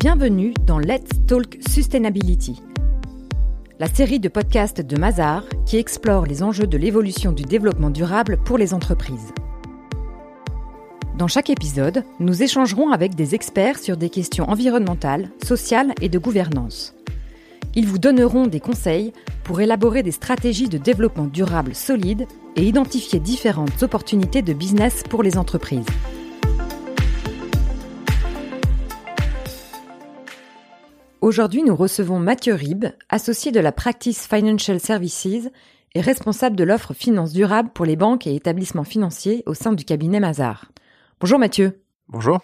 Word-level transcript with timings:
Bienvenue 0.00 0.54
dans 0.64 0.78
Let's 0.78 1.26
Talk 1.26 1.58
Sustainability, 1.68 2.62
la 3.80 3.88
série 3.88 4.20
de 4.20 4.28
podcasts 4.28 4.80
de 4.80 4.96
Mazar 4.96 5.42
qui 5.66 5.76
explore 5.76 6.24
les 6.24 6.44
enjeux 6.44 6.68
de 6.68 6.78
l'évolution 6.78 7.32
du 7.32 7.42
développement 7.42 7.90
durable 7.90 8.38
pour 8.44 8.58
les 8.58 8.74
entreprises. 8.74 9.32
Dans 11.16 11.26
chaque 11.26 11.50
épisode, 11.50 12.04
nous 12.20 12.44
échangerons 12.44 12.92
avec 12.92 13.16
des 13.16 13.34
experts 13.34 13.80
sur 13.80 13.96
des 13.96 14.08
questions 14.08 14.48
environnementales, 14.48 15.30
sociales 15.42 15.92
et 16.00 16.08
de 16.08 16.20
gouvernance. 16.20 16.94
Ils 17.74 17.88
vous 17.88 17.98
donneront 17.98 18.46
des 18.46 18.60
conseils 18.60 19.12
pour 19.42 19.60
élaborer 19.60 20.04
des 20.04 20.12
stratégies 20.12 20.68
de 20.68 20.78
développement 20.78 21.26
durable 21.26 21.74
solides 21.74 22.28
et 22.54 22.62
identifier 22.62 23.18
différentes 23.18 23.82
opportunités 23.82 24.42
de 24.42 24.52
business 24.52 25.02
pour 25.10 25.24
les 25.24 25.36
entreprises. 25.36 25.86
Aujourd'hui, 31.28 31.62
nous 31.62 31.76
recevons 31.76 32.18
Mathieu 32.18 32.54
Rib, 32.54 32.86
associé 33.10 33.52
de 33.52 33.60
la 33.60 33.70
Practice 33.70 34.26
Financial 34.26 34.80
Services 34.80 35.50
et 35.94 36.00
responsable 36.00 36.56
de 36.56 36.64
l'offre 36.64 36.94
finance 36.94 37.34
durable 37.34 37.68
pour 37.74 37.84
les 37.84 37.96
banques 37.96 38.26
et 38.26 38.34
établissements 38.34 38.82
financiers 38.82 39.42
au 39.44 39.52
sein 39.52 39.74
du 39.74 39.84
cabinet 39.84 40.20
Mazar. 40.20 40.72
Bonjour 41.20 41.38
Mathieu. 41.38 41.82
Bonjour. 42.08 42.40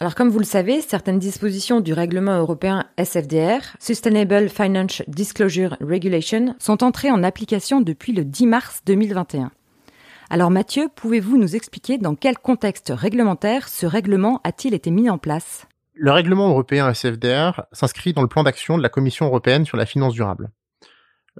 Alors 0.00 0.16
comme 0.16 0.30
vous 0.30 0.40
le 0.40 0.44
savez, 0.44 0.80
certaines 0.80 1.20
dispositions 1.20 1.80
du 1.80 1.92
règlement 1.92 2.36
européen 2.36 2.86
SFDR, 2.98 3.60
Sustainable 3.78 4.48
Financial 4.48 5.06
Disclosure 5.08 5.76
Regulation, 5.80 6.56
sont 6.58 6.82
entrées 6.82 7.12
en 7.12 7.22
application 7.22 7.82
depuis 7.82 8.12
le 8.12 8.24
10 8.24 8.48
mars 8.48 8.80
2021. 8.84 9.52
Alors 10.28 10.50
Mathieu, 10.50 10.88
pouvez-vous 10.96 11.38
nous 11.38 11.54
expliquer 11.54 11.98
dans 11.98 12.16
quel 12.16 12.36
contexte 12.36 12.92
réglementaire 12.92 13.68
ce 13.68 13.86
règlement 13.86 14.40
a-t-il 14.42 14.74
été 14.74 14.90
mis 14.90 15.08
en 15.08 15.18
place? 15.18 15.68
Le 15.94 16.10
règlement 16.10 16.48
européen 16.48 16.92
SFDR 16.92 17.62
s'inscrit 17.72 18.12
dans 18.12 18.22
le 18.22 18.28
plan 18.28 18.42
d'action 18.42 18.76
de 18.76 18.82
la 18.82 18.88
Commission 18.88 19.26
européenne 19.26 19.64
sur 19.64 19.76
la 19.76 19.86
finance 19.86 20.12
durable. 20.12 20.50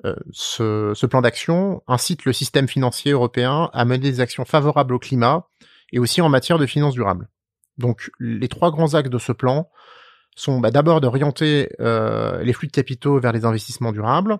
Euh, 0.04 0.14
ce, 0.32 1.06
plan 1.06 1.22
d'action 1.22 1.82
incite 1.86 2.24
le 2.24 2.32
système 2.32 2.66
financier 2.66 3.12
européen 3.12 3.70
à 3.72 3.84
mener 3.84 4.10
des 4.10 4.20
actions 4.20 4.44
favorables 4.44 4.94
au 4.94 4.98
climat 4.98 5.48
et 5.92 5.98
aussi 5.98 6.20
en 6.20 6.28
matière 6.28 6.58
de 6.58 6.66
finance 6.66 6.94
durable. 6.94 7.28
Donc 7.78 8.10
les 8.18 8.48
trois 8.48 8.70
grands 8.70 8.94
axes 8.94 9.10
de 9.10 9.18
ce 9.18 9.32
plan 9.32 9.68
sont 10.36 10.58
bah, 10.58 10.70
d'abord 10.70 11.00
d'orienter 11.00 11.70
euh, 11.80 12.42
les 12.42 12.52
flux 12.52 12.66
de 12.66 12.72
capitaux 12.72 13.20
vers 13.20 13.32
les 13.32 13.44
investissements 13.44 13.92
durables, 13.92 14.38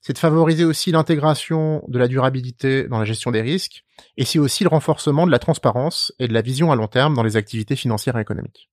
c'est 0.00 0.14
de 0.14 0.18
favoriser 0.18 0.64
aussi 0.64 0.90
l'intégration 0.90 1.82
de 1.88 1.98
la 1.98 2.08
durabilité 2.08 2.88
dans 2.88 2.98
la 2.98 3.04
gestion 3.04 3.30
des 3.30 3.40
risques, 3.40 3.84
et 4.16 4.24
c'est 4.24 4.38
aussi 4.38 4.64
le 4.64 4.68
renforcement 4.68 5.26
de 5.26 5.30
la 5.30 5.38
transparence 5.38 6.12
et 6.18 6.28
de 6.28 6.34
la 6.34 6.42
vision 6.42 6.72
à 6.72 6.76
long 6.76 6.88
terme 6.88 7.14
dans 7.14 7.22
les 7.22 7.36
activités 7.36 7.76
financières 7.76 8.16
et 8.18 8.20
économiques. 8.20 8.70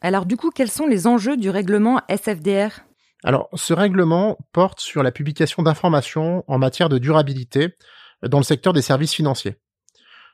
Alors 0.00 0.26
du 0.26 0.36
coup, 0.36 0.50
quels 0.50 0.70
sont 0.70 0.86
les 0.86 1.06
enjeux 1.06 1.36
du 1.36 1.50
règlement 1.50 2.00
SFDR 2.08 2.80
Alors 3.24 3.48
ce 3.54 3.74
règlement 3.74 4.38
porte 4.52 4.80
sur 4.80 5.02
la 5.02 5.10
publication 5.10 5.62
d'informations 5.62 6.44
en 6.46 6.58
matière 6.58 6.88
de 6.88 6.98
durabilité 6.98 7.74
dans 8.22 8.38
le 8.38 8.44
secteur 8.44 8.72
des 8.72 8.82
services 8.82 9.14
financiers. 9.14 9.56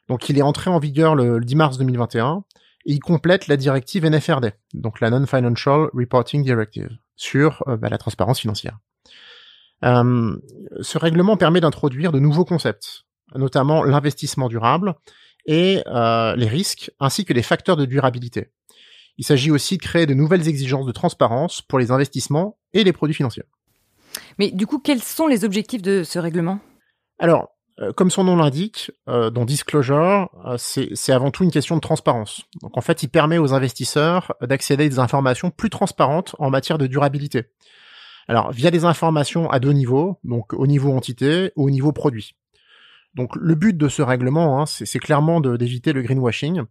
Donc 0.09 0.29
il 0.29 0.39
est 0.39 0.42
entré 0.42 0.70
en 0.70 0.79
vigueur 0.79 1.15
le 1.15 1.41
10 1.41 1.57
mars 1.57 1.79
2021 1.79 2.45
et 2.87 2.92
il 2.92 3.01
complète 3.01 3.47
la 3.48 3.57
directive 3.57 4.05
NFRD, 4.05 4.53
donc 4.75 5.01
la 5.01 5.11
Non-Financial 5.11 5.89
Reporting 5.95 6.42
Directive, 6.42 6.91
sur 7.17 7.62
euh, 7.67 7.77
bah, 7.77 7.89
la 7.89 7.97
transparence 7.97 8.41
financière. 8.41 8.79
Euh, 9.85 10.37
ce 10.81 10.98
règlement 10.98 11.37
permet 11.37 11.61
d'introduire 11.61 12.12
de 12.12 12.19
nouveaux 12.19 12.45
concepts, 12.45 13.05
notamment 13.35 13.83
l'investissement 13.83 14.48
durable 14.48 14.95
et 15.47 15.83
euh, 15.87 16.37
les 16.37 16.48
risques, 16.48 16.91
ainsi 17.01 17.25
que 17.25 17.33
les 17.33 17.42
facteurs 17.42 17.77
de 17.77 17.87
durabilité. 17.87 18.51
Il 19.19 19.25
s'agit 19.25 19.51
aussi 19.51 19.77
de 19.77 19.83
créer 19.83 20.07
de 20.07 20.15
nouvelles 20.15 20.48
exigences 20.48 20.87
de 20.87 20.93
transparence 20.93 21.62
pour 21.62 21.79
les 21.79 21.91
investissements 21.91 22.59
et 22.73 22.84
les 22.84 22.93
produits 22.93 23.15
financiers. 23.15 23.45
Mais 24.39 24.51
du 24.51 24.67
coup, 24.67 24.79
quels 24.79 25.03
sont 25.03 25.27
les 25.27 25.45
objectifs 25.45 25.83
de 25.83 26.02
ce 26.05 26.19
règlement? 26.19 26.61
Alors, 27.19 27.51
euh, 27.80 27.92
comme 27.92 28.11
son 28.11 28.25
nom 28.25 28.36
l'indique, 28.36 28.92
euh, 29.08 29.30
dans 29.30 29.45
Disclosure, 29.45 30.30
euh, 30.47 30.57
c'est 30.58 31.13
avant 31.13 31.30
tout 31.30 31.42
une 31.45 31.51
question 31.51 31.75
de 31.75 31.80
transparence. 31.80 32.42
Donc 32.63 32.77
en 32.77 32.80
fait, 32.80 33.02
il 33.02 33.08
permet 33.08 33.39
aux 33.39 33.52
investisseurs 33.52 34.35
d'accéder 34.41 34.85
à 34.85 34.89
des 34.89 34.98
informations 34.98 35.51
plus 35.51 35.70
transparentes 35.70 36.36
en 36.39 36.51
matière 36.51 36.79
de 36.79 36.86
durabilité. 36.86 37.46
Alors, 38.29 38.52
via 38.52 38.70
des 38.70 38.85
informations 38.85 39.51
à 39.51 39.58
deux 39.58 39.73
niveaux, 39.73 40.19
donc 40.25 40.55
au 40.55 40.67
niveau 40.67 40.92
entité 40.92 41.52
ou 41.57 41.67
au 41.67 41.70
niveau 41.70 41.92
produit. 41.92 42.36
Donc 43.14 43.36
le 43.36 43.55
but 43.55 43.77
de 43.77 43.89
ce 43.89 44.02
règlement, 44.02 44.61
hein, 44.61 44.67
c'est 44.67 44.98
clairement 44.98 45.41
d'éviter 45.41 45.92
le 45.92 46.02
greenwashing 46.02 46.63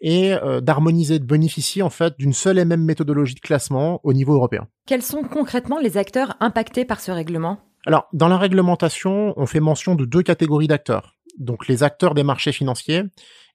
et 0.00 0.32
euh, 0.32 0.60
d'harmoniser, 0.60 1.18
de 1.18 1.24
bénéficier 1.24 1.82
en 1.82 1.90
fait 1.90 2.14
d'une 2.18 2.32
seule 2.32 2.58
et 2.58 2.64
même 2.64 2.84
méthodologie 2.84 3.34
de 3.34 3.40
classement 3.40 4.00
au 4.04 4.12
niveau 4.12 4.34
européen. 4.34 4.66
Quels 4.86 5.02
sont 5.02 5.22
concrètement 5.22 5.78
les 5.78 5.96
acteurs 5.96 6.36
impactés 6.40 6.84
par 6.84 7.00
ce 7.00 7.10
règlement? 7.10 7.58
Alors, 7.86 8.08
dans 8.12 8.28
la 8.28 8.38
réglementation, 8.38 9.34
on 9.36 9.46
fait 9.46 9.60
mention 9.60 9.94
de 9.94 10.04
deux 10.04 10.22
catégories 10.22 10.68
d'acteurs. 10.68 11.16
Donc 11.38 11.68
les 11.68 11.82
acteurs 11.82 12.14
des 12.14 12.22
marchés 12.22 12.52
financiers 12.52 13.02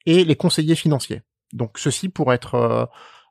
et 0.05 0.23
les 0.23 0.35
conseillers 0.35 0.75
financiers. 0.75 1.21
Donc 1.53 1.77
ceux-ci, 1.77 2.09
pour 2.09 2.31
être 2.33 2.55
euh, 2.55 2.85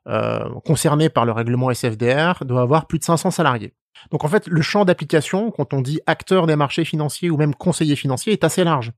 euh, 0.07 0.49
concernés 0.65 1.09
par 1.09 1.25
le 1.25 1.31
règlement 1.31 1.71
SFDR, 1.71 2.43
doivent 2.45 2.63
avoir 2.63 2.87
plus 2.87 2.99
de 2.99 3.03
500 3.03 3.31
salariés. 3.31 3.73
Donc 4.11 4.23
en 4.23 4.27
fait, 4.27 4.47
le 4.47 4.61
champ 4.61 4.85
d'application, 4.85 5.51
quand 5.51 5.73
on 5.73 5.81
dit 5.81 5.99
acteurs 6.05 6.47
des 6.47 6.55
marchés 6.55 6.85
financiers 6.85 7.29
ou 7.29 7.37
même 7.37 7.53
conseillers 7.53 7.95
financiers, 7.95 8.33
est 8.33 8.43
assez 8.43 8.63
large. 8.63 8.91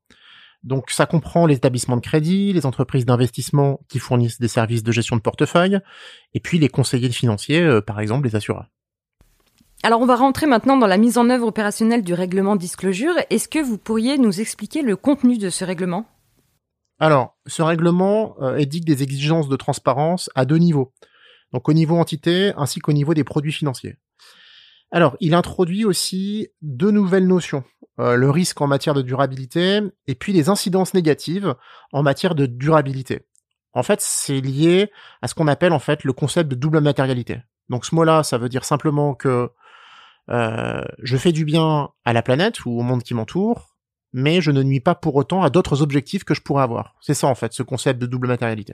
Donc 0.63 0.91
ça 0.91 1.05
comprend 1.05 1.45
les 1.45 1.55
établissements 1.55 1.95
de 1.95 2.01
crédit, 2.01 2.53
les 2.53 2.65
entreprises 2.65 3.05
d'investissement 3.05 3.79
qui 3.89 3.99
fournissent 3.99 4.39
des 4.39 4.47
services 4.47 4.83
de 4.83 4.91
gestion 4.91 5.15
de 5.15 5.21
portefeuille, 5.21 5.79
et 6.33 6.39
puis 6.39 6.59
les 6.59 6.69
conseillers 6.69 7.09
financiers, 7.09 7.61
euh, 7.61 7.81
par 7.81 7.99
exemple 7.99 8.27
les 8.27 8.35
assureurs. 8.35 8.67
Alors 9.83 10.01
on 10.01 10.05
va 10.05 10.15
rentrer 10.15 10.45
maintenant 10.45 10.77
dans 10.77 10.87
la 10.87 10.97
mise 10.97 11.17
en 11.17 11.29
œuvre 11.31 11.47
opérationnelle 11.47 12.03
du 12.03 12.13
règlement 12.13 12.55
Disclosure. 12.55 13.15
Est-ce 13.31 13.47
que 13.47 13.59
vous 13.59 13.79
pourriez 13.79 14.19
nous 14.19 14.39
expliquer 14.39 14.83
le 14.83 14.95
contenu 14.95 15.39
de 15.39 15.49
ce 15.49 15.65
règlement? 15.65 16.05
Alors, 16.99 17.35
ce 17.47 17.63
règlement 17.63 18.35
euh, 18.41 18.57
édicte 18.57 18.85
des 18.85 19.01
exigences 19.01 19.49
de 19.49 19.55
transparence 19.55 20.29
à 20.35 20.45
deux 20.45 20.57
niveaux. 20.57 20.93
Donc 21.51 21.67
au 21.67 21.73
niveau 21.73 21.97
entité 21.97 22.53
ainsi 22.57 22.79
qu'au 22.79 22.93
niveau 22.93 23.15
des 23.15 23.23
produits 23.23 23.51
financiers. 23.51 23.97
Alors, 24.91 25.15
il 25.19 25.33
introduit 25.33 25.85
aussi 25.85 26.49
deux 26.61 26.91
nouvelles 26.91 27.27
notions. 27.27 27.63
Euh, 28.01 28.15
le 28.15 28.31
risque 28.31 28.59
en 28.61 28.67
matière 28.67 28.95
de 28.95 29.03
durabilité 29.03 29.79
et 30.07 30.15
puis 30.15 30.33
les 30.33 30.49
incidences 30.49 30.95
négatives 30.95 31.53
en 31.93 32.01
matière 32.01 32.33
de 32.33 32.47
durabilité. 32.47 33.27
En 33.73 33.83
fait, 33.83 34.01
c'est 34.01 34.41
lié 34.41 34.91
à 35.21 35.27
ce 35.27 35.35
qu'on 35.35 35.47
appelle 35.47 35.71
en 35.71 35.79
fait 35.79 36.03
le 36.03 36.11
concept 36.11 36.49
de 36.49 36.55
double 36.55 36.81
matérialité. 36.81 37.41
Donc 37.69 37.85
ce 37.85 37.93
mot-là, 37.93 38.23
ça 38.23 38.39
veut 38.39 38.49
dire 38.49 38.65
simplement 38.65 39.13
que 39.13 39.51
euh, 40.29 40.81
je 41.03 41.17
fais 41.17 41.31
du 41.31 41.45
bien 41.45 41.89
à 42.03 42.13
la 42.13 42.23
planète 42.23 42.65
ou 42.65 42.79
au 42.79 42.81
monde 42.81 43.03
qui 43.03 43.13
m'entoure, 43.13 43.75
mais 44.13 44.41
je 44.41 44.49
ne 44.49 44.63
nuis 44.63 44.79
pas 44.79 44.95
pour 44.95 45.15
autant 45.15 45.43
à 45.43 45.51
d'autres 45.51 45.83
objectifs 45.83 46.23
que 46.23 46.33
je 46.33 46.41
pourrais 46.41 46.63
avoir. 46.63 46.95
C'est 47.01 47.13
ça 47.13 47.27
en 47.27 47.35
fait, 47.35 47.53
ce 47.53 47.61
concept 47.61 48.01
de 48.01 48.07
double 48.07 48.27
matérialité. 48.29 48.73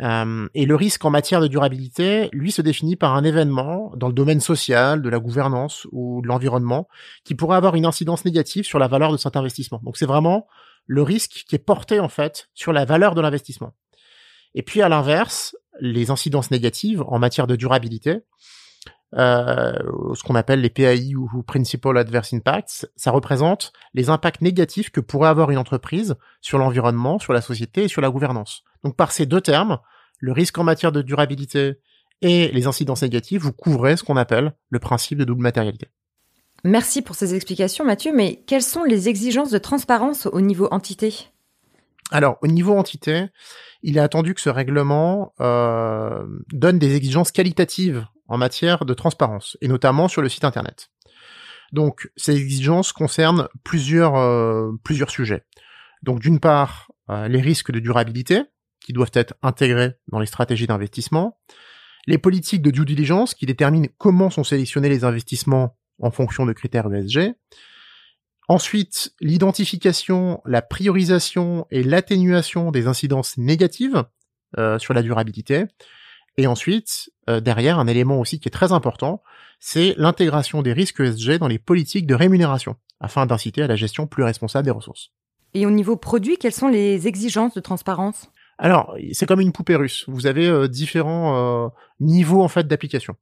Euh, 0.00 0.48
et 0.54 0.66
le 0.66 0.74
risque 0.74 1.04
en 1.04 1.10
matière 1.10 1.40
de 1.40 1.46
durabilité, 1.46 2.28
lui, 2.32 2.50
se 2.50 2.62
définit 2.62 2.96
par 2.96 3.14
un 3.14 3.24
événement 3.24 3.92
dans 3.96 4.08
le 4.08 4.14
domaine 4.14 4.40
social, 4.40 5.02
de 5.02 5.08
la 5.08 5.18
gouvernance 5.18 5.86
ou 5.92 6.20
de 6.22 6.28
l'environnement 6.28 6.88
qui 7.24 7.34
pourrait 7.34 7.56
avoir 7.56 7.76
une 7.76 7.86
incidence 7.86 8.24
négative 8.24 8.64
sur 8.64 8.78
la 8.78 8.88
valeur 8.88 9.12
de 9.12 9.16
cet 9.16 9.36
investissement. 9.36 9.80
Donc 9.84 9.96
c'est 9.96 10.06
vraiment 10.06 10.46
le 10.86 11.02
risque 11.02 11.44
qui 11.46 11.54
est 11.54 11.64
porté 11.64 12.00
en 12.00 12.08
fait 12.08 12.48
sur 12.54 12.72
la 12.72 12.84
valeur 12.84 13.14
de 13.14 13.20
l'investissement. 13.20 13.72
Et 14.54 14.62
puis 14.62 14.82
à 14.82 14.88
l'inverse, 14.88 15.56
les 15.80 16.10
incidences 16.10 16.50
négatives 16.50 17.02
en 17.06 17.18
matière 17.18 17.46
de 17.46 17.56
durabilité, 17.56 18.20
ce 19.16 20.22
qu'on 20.22 20.34
appelle 20.34 20.60
les 20.60 20.70
PAI 20.70 21.14
ou 21.14 21.42
Principal 21.42 21.96
Adverse 21.96 22.32
Impacts, 22.34 22.90
ça 22.96 23.10
représente 23.10 23.72
les 23.94 24.10
impacts 24.10 24.40
négatifs 24.40 24.90
que 24.90 25.00
pourrait 25.00 25.28
avoir 25.28 25.50
une 25.50 25.58
entreprise 25.58 26.16
sur 26.40 26.58
l'environnement, 26.58 27.18
sur 27.18 27.32
la 27.32 27.40
société 27.40 27.84
et 27.84 27.88
sur 27.88 28.00
la 28.00 28.10
gouvernance. 28.10 28.62
Donc 28.82 28.96
par 28.96 29.12
ces 29.12 29.26
deux 29.26 29.40
termes, 29.40 29.78
le 30.20 30.32
risque 30.32 30.58
en 30.58 30.64
matière 30.64 30.92
de 30.92 31.02
durabilité 31.02 31.78
et 32.22 32.48
les 32.48 32.66
incidences 32.66 33.02
négatives, 33.02 33.42
vous 33.42 33.52
couvrez 33.52 33.96
ce 33.96 34.02
qu'on 34.04 34.16
appelle 34.16 34.54
le 34.70 34.78
principe 34.78 35.18
de 35.18 35.24
double 35.24 35.42
matérialité. 35.42 35.88
Merci 36.64 37.02
pour 37.02 37.14
ces 37.14 37.34
explications 37.34 37.84
Mathieu, 37.84 38.12
mais 38.14 38.42
quelles 38.46 38.62
sont 38.62 38.84
les 38.84 39.08
exigences 39.08 39.50
de 39.50 39.58
transparence 39.58 40.26
au 40.26 40.40
niveau 40.40 40.66
entité? 40.70 41.28
Alors, 42.10 42.38
au 42.42 42.46
niveau 42.46 42.74
entité, 42.74 43.26
il 43.82 43.98
est 43.98 44.00
attendu 44.00 44.34
que 44.34 44.40
ce 44.40 44.48
règlement 44.48 45.34
euh, 45.40 46.24
donne 46.52 46.78
des 46.78 46.96
exigences 46.96 47.32
qualitatives 47.32 48.06
en 48.28 48.38
matière 48.38 48.84
de 48.84 48.94
transparence, 48.94 49.56
et 49.60 49.68
notamment 49.68 50.08
sur 50.08 50.22
le 50.22 50.28
site 50.28 50.44
internet. 50.44 50.90
Donc 51.72 52.10
ces 52.16 52.36
exigences 52.36 52.92
concernent 52.92 53.48
plusieurs, 53.64 54.16
euh, 54.16 54.70
plusieurs 54.82 55.10
sujets. 55.10 55.44
Donc 56.02 56.20
d'une 56.20 56.40
part, 56.40 56.90
euh, 57.10 57.28
les 57.28 57.40
risques 57.40 57.72
de 57.72 57.80
durabilité, 57.80 58.42
qui 58.80 58.92
doivent 58.92 59.10
être 59.14 59.34
intégrés 59.42 59.94
dans 60.08 60.20
les 60.20 60.26
stratégies 60.26 60.66
d'investissement, 60.66 61.38
les 62.06 62.18
politiques 62.18 62.62
de 62.62 62.70
due 62.70 62.84
diligence, 62.84 63.34
qui 63.34 63.46
déterminent 63.46 63.88
comment 63.98 64.30
sont 64.30 64.44
sélectionnés 64.44 64.90
les 64.90 65.04
investissements 65.04 65.76
en 66.00 66.10
fonction 66.10 66.44
de 66.44 66.52
critères 66.52 66.92
ESG, 66.92 67.34
ensuite 68.48 69.14
l'identification, 69.20 70.42
la 70.44 70.60
priorisation 70.60 71.66
et 71.70 71.82
l'atténuation 71.82 72.70
des 72.70 72.86
incidences 72.86 73.38
négatives 73.38 74.04
euh, 74.58 74.78
sur 74.78 74.92
la 74.92 75.02
durabilité, 75.02 75.64
Et 76.36 76.46
ensuite, 76.46 77.10
euh, 77.28 77.40
derrière, 77.40 77.78
un 77.78 77.86
élément 77.86 78.18
aussi 78.18 78.40
qui 78.40 78.48
est 78.48 78.52
très 78.52 78.72
important, 78.72 79.22
c'est 79.60 79.94
l'intégration 79.96 80.62
des 80.62 80.72
risques 80.72 81.00
ESG 81.00 81.38
dans 81.38 81.48
les 81.48 81.58
politiques 81.58 82.06
de 82.06 82.14
rémunération, 82.14 82.76
afin 83.00 83.26
d'inciter 83.26 83.62
à 83.62 83.66
la 83.66 83.76
gestion 83.76 84.06
plus 84.06 84.24
responsable 84.24 84.64
des 84.64 84.70
ressources. 84.70 85.12
Et 85.54 85.66
au 85.66 85.70
niveau 85.70 85.96
produit, 85.96 86.36
quelles 86.36 86.52
sont 86.52 86.68
les 86.68 87.06
exigences 87.06 87.54
de 87.54 87.60
transparence? 87.60 88.28
Alors, 88.58 88.96
c'est 89.12 89.26
comme 89.26 89.40
une 89.40 89.52
poupée 89.52 89.76
russe. 89.76 90.04
Vous 90.08 90.26
avez 90.26 90.46
euh, 90.46 90.68
différents 90.68 91.66
euh, 91.66 91.68
niveaux 92.00 92.42
en 92.42 92.48
fait 92.48 92.66
d'application. 92.66 93.14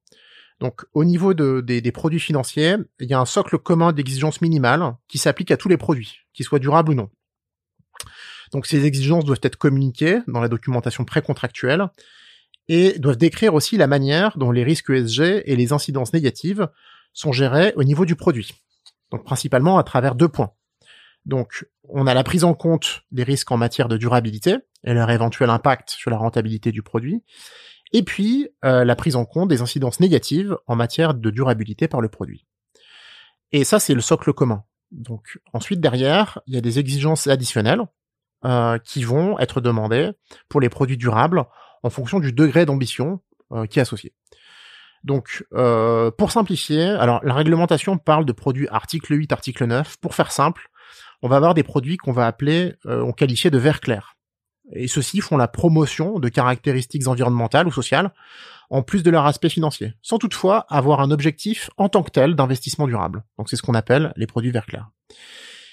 Donc, 0.61 0.85
au 0.95 1.05
niveau 1.05 1.35
de, 1.35 1.61
des, 1.61 1.81
des, 1.81 1.93
produits 1.93 2.21
financiers, 2.21 2.77
il 3.01 3.11
y 3.11 3.15
a 3.15 3.21
un 3.21 3.25
socle 3.25 3.59
commun 3.59 3.93
d'exigences 3.93 4.41
minimales 4.41 4.95
qui 5.09 5.19
s'applique 5.19 5.51
à 5.51 5.57
tous 5.57 5.69
les 5.69 5.77
produits, 5.77 6.19
qu'ils 6.33 6.47
soient 6.47 6.59
durables 6.59 6.93
ou 6.93 6.95
non. 6.95 7.11
Donc, 8.53 8.67
ces 8.67 8.85
exigences 8.85 9.25
doivent 9.25 9.41
être 9.43 9.57
communiquées 9.57 10.21
dans 10.29 10.41
la 10.41 10.49
documentation 10.49 11.05
précontractuelle 11.05 11.89
et 12.73 12.99
doivent 12.99 13.19
décrire 13.19 13.53
aussi 13.53 13.77
la 13.77 13.87
manière 13.87 14.39
dont 14.39 14.51
les 14.51 14.65
risques 14.65 14.89
ESG 14.89 15.43
et 15.45 15.57
les 15.57 15.75
incidences 15.75 16.15
négatives 16.15 16.71
sont 17.13 17.31
gérés 17.31 17.75
au 17.77 17.85
niveau 17.85 18.07
du 18.07 18.17
produit. 18.17 18.55
Donc, 19.11 19.25
principalement 19.25 19.77
à 19.77 19.83
travers 19.83 20.15
deux 20.15 20.29
points. 20.29 20.53
Donc, 21.27 21.67
on 21.91 22.07
a 22.07 22.15
la 22.15 22.25
prise 22.25 22.45
en 22.45 22.55
compte 22.55 23.03
des 23.11 23.25
risques 23.25 23.53
en 23.53 23.59
matière 23.59 23.89
de 23.89 23.99
durabilité 23.99 24.57
et 24.85 24.95
leur 24.95 25.11
éventuel 25.11 25.51
impact 25.51 25.91
sur 25.91 26.11
la 26.11 26.17
rentabilité 26.17 26.73
du 26.73 26.83
produit, 26.83 27.23
et 27.93 28.03
puis 28.03 28.49
euh, 28.65 28.87
la 28.87 28.97
prise 28.97 29.17
en 29.17 29.27
compte 29.27 29.51
des 29.51 29.61
incidences 29.61 30.01
négatives 30.01 30.57
en 30.67 30.75
matière 30.75 31.13
de 31.13 31.29
durabilité 31.29 31.89
par 31.89 32.01
le 32.01 32.09
produit. 32.09 32.47
Et 33.53 33.65
ça, 33.65 33.81
c'est 33.81 33.93
le 33.93 34.01
socle 34.01 34.33
commun. 34.33 34.65
Donc 34.93 35.41
ensuite, 35.53 35.83
derrière, 35.83 36.39
il 36.47 36.55
y 36.55 36.57
a 36.57 36.63
des 36.63 36.79
exigences 36.79 37.27
additionnelles 37.27 37.83
euh, 38.47 38.79
qui 38.79 39.05
vont 39.05 39.39
être 39.39 39.61
demandées 39.61 40.13
pour 40.49 40.63
les 40.63 40.71
produits 40.71 40.97
durables 40.97 41.45
en 41.83 41.91
fonction 41.91 42.21
du 42.21 42.33
degré 42.33 42.67
d'ambition 42.67 43.21
euh, 43.53 43.67
qui 43.67 43.79
est 43.79 43.83
associé. 43.83 44.13
Donc, 45.05 45.45
pour 46.17 46.31
simplifier, 46.31 46.85
alors 46.85 47.21
la 47.25 47.35
réglementation 47.35 47.99
parle 47.99 48.25
de 48.25 48.31
produits 48.31 48.69
article 48.69 49.15
8, 49.15 49.33
article 49.33 49.67
9. 49.67 49.97
Pour 49.97 50.15
faire 50.15 50.31
simple, 50.31 50.71
on 51.23 51.29
va 51.29 51.35
avoir 51.35 51.55
des 51.55 51.65
produits 51.65 51.97
qu'on 51.97 52.13
va 52.13 52.25
appeler, 52.29 52.75
on 52.85 53.11
qualifier 53.11 53.51
de 53.51 53.59
vert 53.59 53.81
clair 53.81 54.15
et 54.71 54.89
ceux-ci 54.89 55.21
font 55.21 55.37
la 55.37 55.49
promotion 55.49 56.19
de 56.19 56.29
caractéristiques 56.29 57.07
environnementales 57.07 57.67
ou 57.67 57.73
sociales, 57.73 58.13
en 58.71 58.83
plus 58.83 59.03
de 59.03 59.11
leur 59.11 59.27
aspect 59.27 59.49
financier, 59.49 59.95
sans 60.03 60.19
toutefois 60.19 60.67
avoir 60.69 61.01
un 61.01 61.11
objectif 61.11 61.71
en 61.77 61.89
tant 61.89 62.03
que 62.03 62.11
tel 62.11 62.35
d'investissement 62.35 62.87
durable. 62.87 63.25
Donc 63.39 63.51
c'est 63.51 63.57
ce 63.57 63.63
qu'on 63.63 63.75
appelle 63.75 64.13
les 64.17 64.27
produits 64.27 64.51
vert 64.51 64.67
clair. 64.67 64.89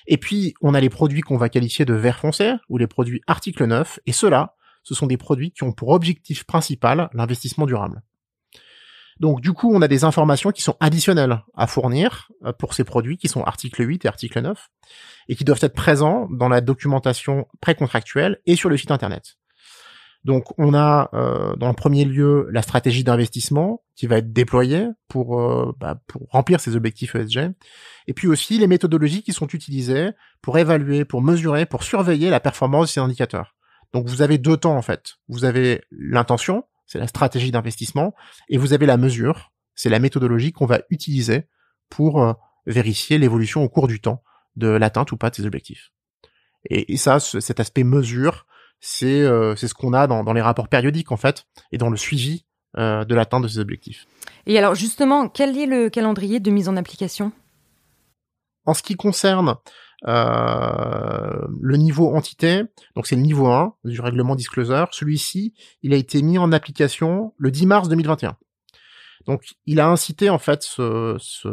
Et 0.08 0.18
puis, 0.18 0.56
on 0.62 0.74
a 0.74 0.82
les 0.82 0.90
produits 0.90 1.22
qu'on 1.22 1.38
va 1.38 1.50
qualifier 1.50 1.86
de 1.86 1.94
vert 1.94 2.20
foncé, 2.20 2.54
ou 2.68 2.78
les 2.78 2.88
produits 2.88 3.22
article 3.28 3.66
9, 3.66 4.00
et 4.06 4.12
ceux-là, 4.12 4.56
ce 4.84 4.96
sont 4.96 5.08
des 5.08 5.18
produits 5.18 5.52
qui 5.52 5.64
ont 5.64 5.72
pour 5.72 5.90
objectif 5.90 6.44
principal 6.44 7.10
l'investissement 7.14 7.66
durable. 7.66 8.02
Donc 9.20 9.42
du 9.42 9.52
coup, 9.52 9.74
on 9.74 9.82
a 9.82 9.88
des 9.88 10.06
informations 10.06 10.52
qui 10.52 10.62
sont 10.62 10.78
additionnelles 10.80 11.44
à 11.56 11.68
fournir 11.68 12.30
euh, 12.46 12.54
pour 12.54 12.74
ces 12.74 12.84
produits 12.84 13.18
qui 13.18 13.28
sont 13.28 13.44
article 13.44 13.86
8 13.86 14.06
et 14.06 14.08
article 14.08 14.42
9 14.42 14.70
et 15.28 15.36
qui 15.36 15.44
doivent 15.44 15.60
être 15.62 15.76
présents 15.76 16.28
dans 16.32 16.48
la 16.48 16.62
documentation 16.62 17.48
précontractuelle 17.60 18.40
et 18.46 18.56
sur 18.56 18.70
le 18.70 18.78
site 18.78 18.92
internet. 18.92 19.36
Donc 20.26 20.58
on 20.58 20.74
a 20.74 21.10
euh, 21.14 21.56
dans 21.56 21.68
le 21.68 21.74
premier 21.74 22.06
lieu 22.06 22.48
la 22.52 22.62
stratégie 22.62 23.04
d'investissement 23.04 23.84
qui 23.96 24.08
va 24.08 24.18
être 24.18 24.32
déployée 24.32 24.88
pour, 25.08 25.40
euh, 25.40 25.74
bah, 25.78 26.00
pour 26.08 26.28
remplir 26.30 26.60
ces 26.60 26.76
objectifs 26.76 27.16
ESG, 27.16 27.52
et 28.08 28.14
puis 28.14 28.28
aussi 28.28 28.58
les 28.58 28.68
méthodologies 28.68 29.24
qui 29.24 29.34
sont 29.34 29.48
utilisées 29.48 30.12
pour 30.42 30.58
évaluer, 30.58 31.06
pour 31.06 31.22
mesurer, 31.22 31.66
pour 31.66 31.84
surveiller 31.84 32.30
la 32.30 32.40
performance 32.40 32.88
de 32.88 32.92
ces 32.92 33.00
indicateurs. 33.00 33.56
Donc 33.94 34.08
vous 34.08 34.22
avez 34.22 34.38
deux 34.38 34.58
temps 34.58 34.76
en 34.76 34.82
fait. 34.82 35.16
Vous 35.28 35.46
avez 35.46 35.82
l'intention, 35.92 36.64
c'est 36.86 37.00
la 37.00 37.08
stratégie 37.08 37.52
d'investissement, 37.52 38.14
et 38.50 38.58
vous 38.58 38.74
avez 38.74 38.86
la 38.86 38.98
mesure, 38.98 39.52
c'est 39.76 39.90
la 39.90 40.00
méthodologie 40.00 40.52
qu'on 40.52 40.66
va 40.66 40.82
utiliser 40.90 41.48
pour 41.90 42.22
euh, 42.22 42.34
vérifier 42.66 43.18
l'évolution 43.18 43.64
au 43.64 43.70
cours 43.70 43.88
du 43.88 44.00
temps 44.00 44.24
de 44.56 44.68
l'atteinte 44.68 45.12
ou 45.12 45.18
pas 45.18 45.30
de 45.30 45.36
ces 45.36 45.46
objectifs. 45.46 45.92
Et, 46.70 46.98
ça, 46.98 47.20
cet 47.20 47.62
aspect 47.62 47.86
mesure, 47.86 48.46
c'est 48.82 49.22
euh, 49.22 49.56
c'est 49.56 49.70
ce 49.70 49.74
qu'on 49.74 49.94
a 49.94 50.08
dans, 50.08 50.26
dans, 50.26 50.34
les 50.34 50.42
rapports 50.42 50.68
périodiques 50.68 51.12
en 51.12 51.18
fait, 51.18 51.46
et 51.72 51.78
dans 51.78 51.90
le 51.90 51.96
suivi 51.96 52.46
euh, 52.78 53.06
de 53.06 53.16
l'atteinte 53.16 53.44
de 53.44 53.48
ces 53.48 53.60
objectifs. 53.60 54.06
Et 54.46 54.58
alors 54.58 54.76
justement, 54.76 55.30
quel 55.30 55.58
est 55.58 55.66
le 55.66 55.90
calendrier 55.90 56.40
de 56.40 56.52
mise 56.52 56.68
en 56.70 56.76
application? 56.76 57.32
En 58.66 58.74
ce 58.74 58.84
qui 58.84 58.96
concerne 58.96 59.56
euh, 60.08 61.48
le 61.62 61.78
niveau 61.78 62.14
entité, 62.16 62.64
donc 62.96 63.08
c'est 63.08 63.16
le 63.16 63.22
niveau 63.22 63.48
1 63.48 63.74
du 63.84 64.00
règlement 64.00 64.36
disclosure. 64.36 64.88
Celui-ci, 64.92 65.54
il 65.82 65.94
a 65.94 65.98
été 65.98 66.22
mis 66.22 66.38
en 66.38 66.52
application 66.52 67.34
le 67.38 67.52
10 67.52 67.66
mars 67.66 67.90
2021. 67.90 68.38
Donc, 69.28 69.44
il 69.66 69.80
a 69.80 69.88
incité 69.88 70.30
en 70.30 70.40
fait 70.40 70.64
ce, 70.64 71.18
ce, 71.20 71.50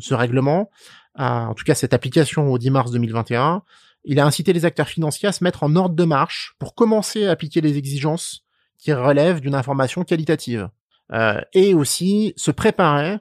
ce 0.00 0.14
règlement, 0.14 0.70
en 1.16 1.54
tout 1.54 1.64
cas 1.64 1.74
cette 1.74 1.92
application 1.92 2.50
au 2.50 2.58
10 2.58 2.70
mars 2.70 2.90
2021. 2.90 3.62
Il 4.04 4.20
a 4.20 4.26
incité 4.26 4.52
les 4.52 4.64
acteurs 4.64 4.88
financiers 4.88 5.28
à 5.28 5.32
se 5.32 5.44
mettre 5.44 5.62
en 5.62 5.76
ordre 5.76 5.94
de 5.94 6.04
marche 6.04 6.54
pour 6.58 6.74
commencer 6.74 7.26
à 7.26 7.32
appliquer 7.32 7.60
les 7.60 7.76
exigences 7.76 8.44
qui 8.78 8.92
relèvent 8.92 9.40
d'une 9.40 9.54
information 9.54 10.04
qualitative. 10.04 10.70
Euh, 11.12 11.40
et 11.54 11.72
aussi 11.72 12.34
se 12.36 12.50
préparer 12.50 13.18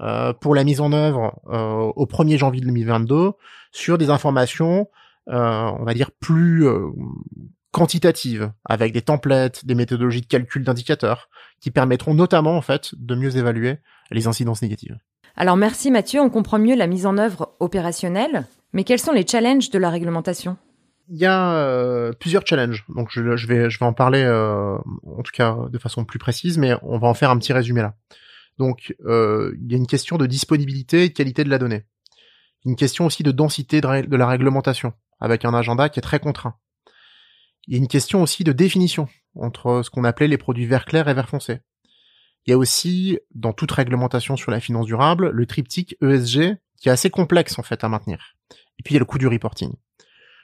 euh, 0.00 0.32
pour 0.32 0.54
la 0.54 0.64
mise 0.64 0.80
en 0.80 0.92
œuvre 0.92 1.38
euh, 1.48 1.92
au 1.94 2.06
1er 2.06 2.38
janvier 2.38 2.62
2022 2.62 3.32
sur 3.70 3.98
des 3.98 4.08
informations, 4.08 4.88
euh, 5.28 5.70
on 5.78 5.84
va 5.84 5.92
dire, 5.92 6.10
plus 6.10 6.66
quantitatives, 7.70 8.50
avec 8.64 8.92
des 8.92 9.02
templates, 9.02 9.66
des 9.66 9.74
méthodologies 9.74 10.22
de 10.22 10.26
calcul 10.26 10.64
d'indicateurs, 10.64 11.28
qui 11.60 11.70
permettront 11.70 12.14
notamment 12.14 12.56
en 12.56 12.62
fait 12.62 12.94
de 12.96 13.14
mieux 13.14 13.36
évaluer 13.36 13.76
les 14.10 14.26
incidences 14.26 14.62
négatives. 14.62 14.96
Alors 15.36 15.56
merci 15.56 15.90
Mathieu, 15.90 16.20
on 16.20 16.30
comprend 16.30 16.58
mieux 16.58 16.74
la 16.74 16.86
mise 16.86 17.06
en 17.06 17.18
œuvre 17.18 17.54
opérationnelle, 17.60 18.46
mais 18.72 18.84
quels 18.84 18.98
sont 18.98 19.12
les 19.12 19.26
challenges 19.26 19.70
de 19.70 19.78
la 19.78 19.90
réglementation? 19.90 20.56
Il 21.10 21.18
y 21.18 21.26
a 21.26 22.10
plusieurs 22.18 22.46
challenges, 22.46 22.84
donc 22.88 23.08
je, 23.10 23.20
vais 23.20 23.68
je 23.68 23.78
vais 23.78 23.86
en 23.86 23.92
parler 23.92 24.24
en 24.26 25.22
tout 25.22 25.32
cas 25.32 25.56
de 25.70 25.78
façon 25.78 26.04
plus 26.04 26.18
précise, 26.18 26.56
mais 26.56 26.74
on 26.82 26.98
va 26.98 27.08
en 27.08 27.14
faire 27.14 27.30
un 27.30 27.38
petit 27.38 27.52
résumé 27.52 27.82
là. 27.82 27.94
Donc, 28.60 28.94
euh, 29.06 29.56
il 29.58 29.72
y 29.72 29.74
a 29.74 29.78
une 29.78 29.86
question 29.86 30.18
de 30.18 30.26
disponibilité 30.26 31.04
et 31.04 31.08
de 31.08 31.14
qualité 31.14 31.44
de 31.44 31.48
la 31.48 31.56
donnée. 31.56 31.86
Une 32.66 32.76
question 32.76 33.06
aussi 33.06 33.22
de 33.22 33.32
densité 33.32 33.80
de, 33.80 34.16
la 34.16 34.26
réglementation, 34.26 34.92
avec 35.18 35.46
un 35.46 35.54
agenda 35.54 35.88
qui 35.88 35.98
est 35.98 36.02
très 36.02 36.20
contraint. 36.20 36.56
Il 37.66 37.72
y 37.72 37.76
a 37.76 37.78
une 37.78 37.88
question 37.88 38.22
aussi 38.22 38.44
de 38.44 38.52
définition 38.52 39.08
entre 39.34 39.80
ce 39.82 39.88
qu'on 39.88 40.04
appelait 40.04 40.28
les 40.28 40.36
produits 40.36 40.66
vert 40.66 40.84
clair 40.84 41.08
et 41.08 41.14
vert 41.14 41.30
foncé. 41.30 41.60
Il 42.44 42.50
y 42.50 42.52
a 42.52 42.58
aussi, 42.58 43.18
dans 43.34 43.54
toute 43.54 43.72
réglementation 43.72 44.36
sur 44.36 44.50
la 44.50 44.60
finance 44.60 44.84
durable, 44.84 45.30
le 45.30 45.46
triptyque 45.46 45.96
ESG 46.02 46.58
qui 46.82 46.90
est 46.90 46.92
assez 46.92 47.08
complexe 47.08 47.58
en 47.58 47.62
fait 47.62 47.82
à 47.82 47.88
maintenir. 47.88 48.34
Et 48.78 48.82
puis 48.82 48.92
il 48.92 48.96
y 48.96 48.98
a 48.98 49.00
le 49.00 49.06
coût 49.06 49.16
du 49.16 49.26
reporting. 49.26 49.72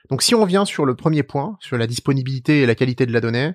Donc 0.08 0.22
si 0.22 0.34
on 0.34 0.46
vient 0.46 0.64
sur 0.64 0.86
le 0.86 0.96
premier 0.96 1.22
point, 1.22 1.58
sur 1.60 1.76
la 1.76 1.86
disponibilité 1.86 2.62
et 2.62 2.66
la 2.66 2.74
qualité 2.74 3.04
de 3.04 3.12
la 3.12 3.20
donnée, 3.20 3.52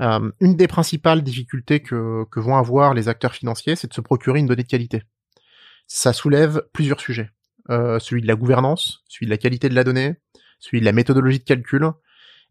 euh, 0.00 0.30
une 0.40 0.56
des 0.56 0.68
principales 0.68 1.22
difficultés 1.22 1.80
que, 1.80 2.24
que 2.30 2.40
vont 2.40 2.56
avoir 2.56 2.94
les 2.94 3.08
acteurs 3.08 3.34
financiers, 3.34 3.76
c'est 3.76 3.88
de 3.88 3.94
se 3.94 4.00
procurer 4.00 4.38
une 4.38 4.46
donnée 4.46 4.62
de 4.62 4.68
qualité. 4.68 5.02
Ça 5.86 6.12
soulève 6.12 6.62
plusieurs 6.72 7.00
sujets. 7.00 7.30
Euh, 7.70 7.98
celui 7.98 8.22
de 8.22 8.26
la 8.26 8.34
gouvernance, 8.34 9.02
celui 9.08 9.26
de 9.26 9.30
la 9.30 9.36
qualité 9.36 9.68
de 9.68 9.74
la 9.74 9.84
donnée, 9.84 10.16
celui 10.58 10.80
de 10.80 10.84
la 10.84 10.92
méthodologie 10.92 11.38
de 11.38 11.44
calcul. 11.44 11.90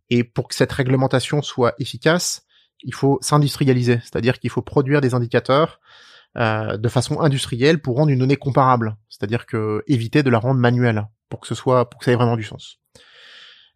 Et 0.09 0.23
pour 0.23 0.47
que 0.47 0.55
cette 0.55 0.71
réglementation 0.71 1.41
soit 1.41 1.73
efficace, 1.79 2.45
il 2.83 2.93
faut 2.93 3.17
s'industrialiser, 3.21 3.99
c'est-à-dire 4.03 4.39
qu'il 4.39 4.49
faut 4.49 4.61
produire 4.61 5.01
des 5.01 5.13
indicateurs 5.13 5.79
euh, 6.37 6.77
de 6.77 6.89
façon 6.89 7.19
industrielle 7.19 7.81
pour 7.81 7.95
rendre 7.97 8.11
une 8.11 8.19
donnée 8.19 8.35
comparable, 8.35 8.95
c'est-à-dire 9.09 9.45
que 9.45 9.83
éviter 9.87 10.21
de 10.21 10.29
la 10.29 10.37
rendre 10.37 10.59
manuelle 10.59 11.07
pour 11.29 11.39
que 11.39 11.47
ce 11.47 11.55
soit 11.55 11.89
pour 11.89 11.99
que 11.99 12.05
ça 12.05 12.11
ait 12.11 12.15
vraiment 12.15 12.37
du 12.37 12.43
sens. 12.43 12.79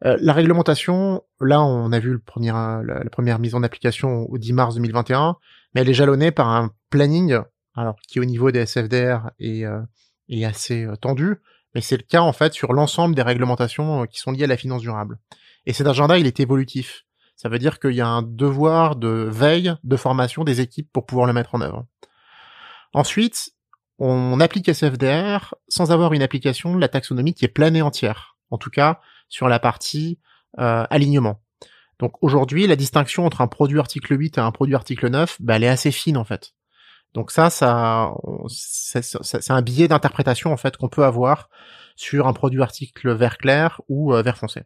Euh, 0.05 0.17
la 0.19 0.33
réglementation, 0.33 1.23
là, 1.39 1.61
on 1.61 1.91
a 1.91 1.99
vu 1.99 2.19
la, 2.37 3.03
première 3.11 3.39
mise 3.39 3.55
en 3.55 3.63
application 3.63 4.23
au 4.29 4.37
10 4.37 4.53
mars 4.53 4.75
2021, 4.75 5.37
mais 5.73 5.81
elle 5.81 5.89
est 5.89 5.93
jalonnée 5.93 6.31
par 6.31 6.49
un 6.49 6.71
planning, 6.89 7.37
alors 7.75 7.95
qui 8.07 8.19
au 8.19 8.25
niveau 8.25 8.51
des 8.51 8.65
SFDR 8.65 9.29
est, 9.39 9.63
euh, 9.63 9.81
est 10.29 10.43
assez 10.43 10.85
euh, 10.85 10.95
tendu, 10.95 11.35
mais 11.75 11.81
c'est 11.81 11.97
le 11.97 12.03
cas 12.03 12.21
en 12.21 12.33
fait 12.33 12.53
sur 12.53 12.73
l'ensemble 12.73 13.15
des 13.15 13.21
réglementations 13.21 14.05
qui 14.07 14.19
sont 14.19 14.31
liées 14.31 14.45
à 14.45 14.47
la 14.47 14.57
finance 14.57 14.81
durable. 14.81 15.19
Et 15.65 15.73
cet 15.73 15.87
agenda, 15.87 16.17
il 16.17 16.25
est 16.25 16.39
évolutif. 16.39 17.05
Ça 17.35 17.49
veut 17.49 17.59
dire 17.59 17.79
qu'il 17.79 17.93
y 17.93 18.01
a 18.01 18.07
un 18.07 18.23
devoir 18.23 18.95
de 18.95 19.27
veille, 19.31 19.73
de 19.83 19.95
formation 19.95 20.43
des 20.43 20.61
équipes 20.61 20.91
pour 20.91 21.05
pouvoir 21.05 21.27
le 21.27 21.33
mettre 21.33 21.55
en 21.55 21.61
œuvre. 21.61 21.85
Ensuite, 22.93 23.51
on 23.99 24.39
applique 24.39 24.67
SFDR 24.67 25.53
sans 25.67 25.91
avoir 25.91 26.13
une 26.13 26.23
application 26.23 26.75
de 26.75 26.81
la 26.81 26.87
taxonomie 26.87 27.33
qui 27.33 27.45
est 27.45 27.49
pleine 27.49 27.75
et 27.75 27.81
entière. 27.81 28.35
En 28.49 28.57
tout 28.57 28.71
cas, 28.71 28.99
sur 29.31 29.49
la 29.49 29.57
partie 29.57 30.19
euh, 30.59 30.85
alignement. 30.91 31.41
Donc 31.97 32.13
aujourd'hui, 32.21 32.67
la 32.67 32.75
distinction 32.75 33.25
entre 33.25 33.41
un 33.41 33.47
produit 33.47 33.79
article 33.79 34.15
8 34.15 34.37
et 34.37 34.41
un 34.41 34.51
produit 34.51 34.75
article 34.75 35.09
9, 35.09 35.37
bah, 35.39 35.55
elle 35.55 35.63
est 35.63 35.69
assez 35.69 35.91
fine 35.91 36.17
en 36.17 36.23
fait. 36.23 36.53
Donc 37.15 37.31
ça, 37.31 37.49
ça, 37.49 38.13
c'est 38.47 39.51
un 39.51 39.61
billet 39.63 39.87
d'interprétation 39.87 40.53
en 40.53 40.57
fait 40.57 40.77
qu'on 40.77 40.87
peut 40.87 41.03
avoir 41.03 41.49
sur 41.95 42.27
un 42.27 42.33
produit 42.33 42.61
article 42.61 43.11
vert 43.13 43.39
clair 43.39 43.81
ou 43.89 44.13
euh, 44.13 44.21
vert 44.21 44.37
foncé. 44.37 44.61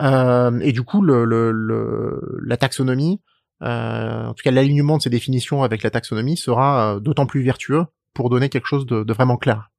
Euh, 0.00 0.58
et 0.60 0.72
du 0.72 0.82
coup, 0.82 1.02
le, 1.02 1.24
le, 1.24 2.38
la 2.44 2.56
taxonomie 2.56 3.20
euh, 3.62 4.26
en 4.26 4.34
tout 4.34 4.42
cas 4.42 4.50
l'alignement 4.50 4.96
de 4.96 5.02
ces 5.02 5.10
définitions 5.10 5.62
avec 5.62 5.82
la 5.82 5.90
taxonomie 5.90 6.36
sera 6.36 6.94
euh, 6.94 7.00
d'autant 7.00 7.26
plus 7.26 7.42
vertueux 7.42 7.84
pour 8.14 8.30
donner 8.30 8.48
quelque 8.48 8.66
chose 8.66 8.86
de, 8.86 9.12
vraiment 9.12 9.36
clair. 9.36 9.70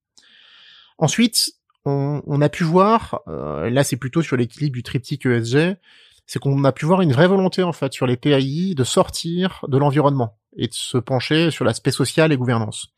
Ensuite, 0.97 1.53
on, 1.85 2.41
a 2.41 2.49
pu 2.49 2.63
voir, 2.63 3.21
euh, 3.27 3.69
là 3.69 3.83
c'est 3.83 3.97
plutôt 3.97 4.21
sur 4.21 4.37
l'équilibre 4.37 4.73
du 4.73 4.83
triptyque 4.83 5.25
ESG, 5.25 5.77
c'est 6.25 6.39
qu'on 6.39 6.63
a 6.63 6.71
pu 6.71 6.85
voir 6.85 7.01
une 7.01 7.11
vraie 7.11 7.27
volonté 7.27 7.63
en 7.63 7.73
fait 7.73 7.93
sur 7.93 8.07
les 8.07 8.17
PAI 8.17 8.73
de 8.75 8.83
sortir 8.83 9.65
de 9.67 9.77
l'environnement 9.77 10.37
et 10.55 10.67
de 10.67 10.73
se 10.73 10.97
pencher 10.97 11.51
sur 11.51 11.65
l'aspect 11.65 11.91
social 11.91 12.31
et 12.31 12.37
gouvernance. 12.37 12.93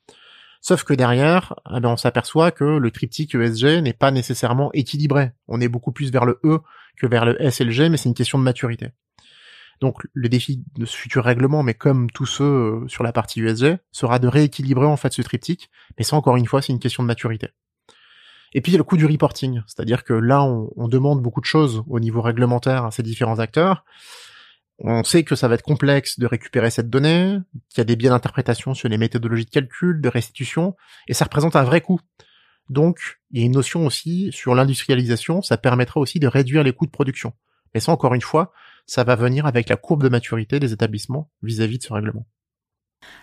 Sauf 0.61 0.83
que 0.83 0.93
derrière, 0.93 1.55
eh 1.75 1.79
ben, 1.81 1.89
on 1.89 1.97
s'aperçoit 1.97 2.51
que 2.51 2.63
le 2.63 2.91
triptyque 2.91 3.35
ESG 3.35 3.81
n'est 3.81 3.93
pas 3.93 4.11
nécessairement 4.11 4.71
équilibré. 4.73 5.31
On 5.47 5.59
est 5.59 5.67
beaucoup 5.67 5.91
plus 5.91 6.11
vers 6.11 6.25
le 6.25 6.39
E 6.45 6.59
que 6.97 7.07
vers 7.07 7.25
le 7.25 7.41
S 7.41 7.61
mais 7.61 7.97
c'est 7.97 8.07
une 8.07 8.15
question 8.15 8.39
de 8.39 8.43
maturité. 8.43 8.89
Donc 9.81 10.07
le 10.13 10.29
défi 10.29 10.63
de 10.77 10.85
ce 10.85 10.95
futur 10.95 11.25
règlement, 11.25 11.63
mais 11.63 11.73
comme 11.73 12.09
tous 12.11 12.25
ceux 12.25 12.87
sur 12.87 13.03
la 13.03 13.11
partie 13.11 13.41
USG, 13.41 13.77
sera 13.91 14.19
de 14.19 14.27
rééquilibrer 14.27 14.85
en 14.85 14.95
fait 14.95 15.11
ce 15.11 15.21
triptyque. 15.21 15.69
Mais 15.97 16.05
ça 16.05 16.15
encore 16.15 16.37
une 16.37 16.45
fois, 16.45 16.61
c'est 16.61 16.71
une 16.71 16.79
question 16.79 17.03
de 17.03 17.07
maturité. 17.07 17.49
Et 18.53 18.61
puis 18.61 18.71
il 18.71 18.73
y 18.73 18.77
a 18.77 18.79
le 18.79 18.83
coût 18.83 18.97
du 18.97 19.05
reporting, 19.05 19.61
c'est-à-dire 19.67 20.03
que 20.03 20.13
là 20.13 20.43
on, 20.43 20.87
demande 20.87 21.21
beaucoup 21.21 21.41
de 21.41 21.45
choses 21.45 21.83
au 21.87 21.99
niveau 21.99 22.21
réglementaire 22.21 22.85
à 22.85 22.91
ces 22.91 23.03
différents 23.03 23.39
acteurs. 23.39 23.83
On 24.79 25.03
sait 25.03 25.23
que 25.23 25.35
ça 25.35 25.47
va 25.47 25.55
être 25.55 25.63
complexe 25.63 26.19
de 26.19 26.25
récupérer 26.27 26.69
cette 26.69 26.89
donnée, 26.89 27.37
qu'il 27.69 27.77
y 27.77 27.81
a 27.81 27.83
des 27.85 27.95
biais 27.95 28.09
d'interprétation 28.09 28.73
sur 28.73 28.89
les 28.89 28.97
méthodologies 28.97 29.45
de 29.45 29.49
calcul, 29.49 30.01
de 30.01 30.09
restitution, 30.09 30.75
et 31.07 31.13
ça 31.13 31.25
représente 31.25 31.55
un 31.55 31.63
vrai 31.63 31.81
coût. 31.81 31.99
Donc, 32.69 33.19
il 33.31 33.39
y 33.39 33.43
a 33.43 33.45
une 33.45 33.53
notion 33.53 33.85
aussi 33.85 34.31
sur 34.31 34.55
l'industrialisation, 34.55 35.41
ça 35.41 35.57
permettra 35.57 35.99
aussi 35.99 36.19
de 36.19 36.27
réduire 36.27 36.63
les 36.63 36.73
coûts 36.73 36.85
de 36.85 36.91
production. 36.91 37.33
Mais 37.73 37.79
ça, 37.79 37.91
encore 37.91 38.13
une 38.13 38.21
fois, 38.21 38.51
ça 38.85 39.03
va 39.03 39.15
venir 39.15 39.45
avec 39.45 39.69
la 39.69 39.75
courbe 39.75 40.03
de 40.03 40.09
maturité 40.09 40.59
des 40.59 40.73
établissements 40.73 41.29
vis-à-vis 41.41 41.77
de 41.77 41.83
ce 41.83 41.93
règlement. 41.93 42.25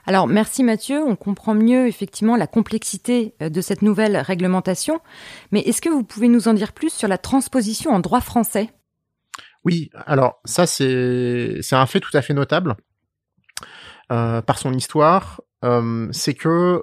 Alors 0.07 0.27
merci 0.27 0.65
Mathieu, 0.65 1.03
on 1.03 1.17
comprend 1.17 1.55
mieux 1.55 1.87
effectivement 1.87 2.37
la 2.37 2.47
complexité 2.47 3.35
euh, 3.43 3.49
de 3.49 3.61
cette 3.61 3.83
nouvelle 3.83 4.17
réglementation, 4.17 5.01
mais 5.53 5.61
est-ce 5.61 5.81
que 5.81 5.89
vous 5.89 6.05
pouvez 6.05 6.29
nous 6.29 6.49
en 6.49 6.55
dire 6.55 6.73
plus 6.73 6.93
sur 6.93 7.09
la 7.09 7.19
transposition 7.19 7.93
en 7.93 8.01
droit 8.01 8.21
français? 8.21 8.71
Oui, 9.65 9.91
alors 10.07 10.41
ça 10.45 10.67
c'est 10.67 11.61
un 11.73 11.87
fait 11.87 12.01
tout 12.01 12.17
à 12.17 12.23
fait 12.23 12.35
notable 12.35 12.77
euh, 14.11 14.41
par 14.43 14.59
son 14.59 14.73
histoire. 14.73 15.43
Euh, 15.63 16.09
c'est 16.11 16.33
que 16.33 16.83